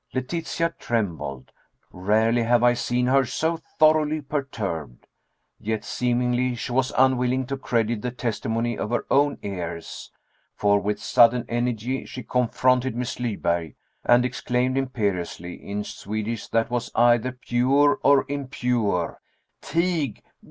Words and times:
Letitia 0.15 0.73
trembled. 0.79 1.51
Rarely 1.91 2.41
have 2.41 2.63
I 2.63 2.73
seen 2.73 3.05
her 3.05 3.23
so 3.23 3.57
thoroughly 3.77 4.19
perturbed. 4.19 5.05
Yet 5.59 5.83
seemingly 5.85 6.55
she 6.55 6.71
was 6.71 6.91
unwilling 6.97 7.45
to 7.45 7.55
credit 7.55 8.01
the 8.01 8.09
testimony 8.09 8.79
of 8.79 8.89
her 8.89 9.05
own 9.11 9.37
ears, 9.43 10.11
for 10.55 10.79
with 10.79 10.99
sudden 10.99 11.45
energy, 11.47 12.05
she 12.05 12.23
confronted 12.23 12.95
Miss 12.95 13.19
Lyberg, 13.19 13.75
and 14.03 14.25
exclaimed 14.25 14.75
imperiously, 14.75 15.53
in 15.53 15.83
Swedish 15.83 16.47
that 16.47 16.71
was 16.71 16.89
either 16.95 17.33
pure 17.33 17.99
or 18.01 18.25
impure: 18.27 19.21
"_Tig. 19.61 20.23